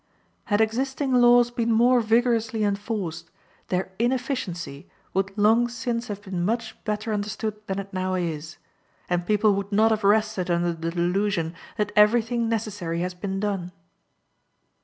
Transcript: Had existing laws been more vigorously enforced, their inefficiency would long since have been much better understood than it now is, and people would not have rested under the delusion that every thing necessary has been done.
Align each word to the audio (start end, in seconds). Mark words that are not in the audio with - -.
Had 0.45 0.61
existing 0.61 1.13
laws 1.13 1.51
been 1.51 1.71
more 1.71 2.01
vigorously 2.01 2.63
enforced, 2.63 3.29
their 3.67 3.91
inefficiency 3.99 4.89
would 5.13 5.37
long 5.37 5.67
since 5.67 6.07
have 6.07 6.23
been 6.23 6.43
much 6.43 6.83
better 6.85 7.13
understood 7.13 7.53
than 7.67 7.77
it 7.77 7.93
now 7.93 8.15
is, 8.15 8.57
and 9.09 9.27
people 9.27 9.53
would 9.53 9.71
not 9.71 9.91
have 9.91 10.03
rested 10.03 10.49
under 10.49 10.73
the 10.73 10.89
delusion 10.89 11.53
that 11.77 11.91
every 11.95 12.23
thing 12.23 12.49
necessary 12.49 13.01
has 13.01 13.13
been 13.13 13.39
done. 13.39 13.73